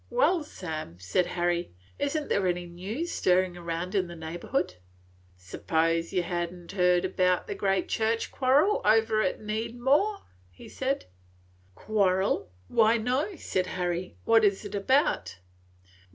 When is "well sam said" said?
0.09-1.27